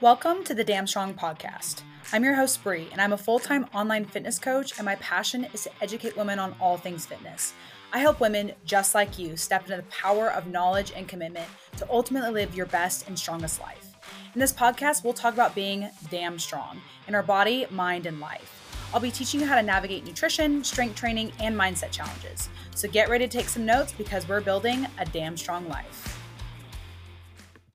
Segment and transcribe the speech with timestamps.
[0.00, 1.82] Welcome to the Damn Strong podcast.
[2.12, 5.46] I'm your host, Bri, and I'm a full time online fitness coach, and my passion
[5.54, 7.54] is to educate women on all things fitness.
[7.92, 11.46] I help women just like you step into the power of knowledge and commitment
[11.76, 13.94] to ultimately live your best and strongest life.
[14.34, 18.88] In this podcast, we'll talk about being damn strong in our body, mind, and life.
[18.92, 22.48] I'll be teaching you how to navigate nutrition, strength training, and mindset challenges.
[22.74, 26.23] So get ready to take some notes because we're building a damn strong life.